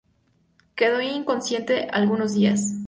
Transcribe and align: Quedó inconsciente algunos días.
Quedó 0.75 0.99
inconsciente 0.99 1.87
algunos 1.91 2.33
días. 2.33 2.65